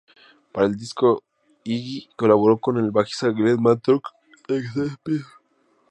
Para 0.51 0.65
el 0.65 0.77
disco, 0.77 1.21
Iggy 1.63 2.09
colaboró 2.15 2.57
con 2.57 2.79
el 2.79 2.89
bajista 2.89 3.29
Glen 3.29 3.61
Matlock, 3.61 4.09
ex 4.49 4.73
Sex 4.73 4.97
Pistols. 5.03 5.27